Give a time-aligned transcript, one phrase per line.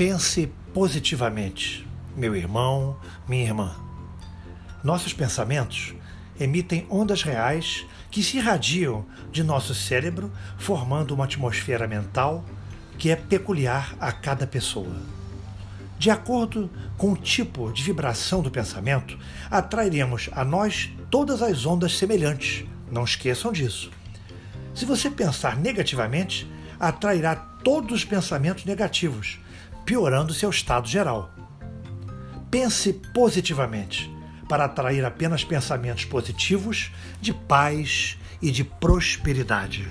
[0.00, 2.96] Pense positivamente, meu irmão,
[3.28, 3.76] minha irmã.
[4.82, 5.92] Nossos pensamentos
[6.40, 12.42] emitem ondas reais que se irradiam de nosso cérebro, formando uma atmosfera mental
[12.96, 14.96] que é peculiar a cada pessoa.
[15.98, 19.18] De acordo com o tipo de vibração do pensamento,
[19.50, 22.64] atrairemos a nós todas as ondas semelhantes.
[22.90, 23.90] Não esqueçam disso.
[24.74, 29.38] Se você pensar negativamente, atrairá todos os pensamentos negativos,
[29.90, 31.34] piorando seu estado geral.
[32.48, 34.08] Pense positivamente
[34.48, 39.88] para atrair apenas pensamentos positivos de paz e de prosperidade.